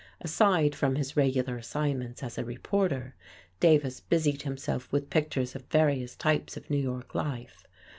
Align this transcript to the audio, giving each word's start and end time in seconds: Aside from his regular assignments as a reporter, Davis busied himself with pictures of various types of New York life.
Aside 0.21 0.73
from 0.73 0.95
his 0.95 1.15
regular 1.15 1.57
assignments 1.57 2.23
as 2.23 2.39
a 2.39 2.43
reporter, 2.43 3.13
Davis 3.59 3.99
busied 3.99 4.41
himself 4.41 4.91
with 4.91 5.11
pictures 5.11 5.53
of 5.55 5.67
various 5.67 6.15
types 6.15 6.57
of 6.57 6.71
New 6.71 6.81
York 6.81 7.13
life. 7.13 7.67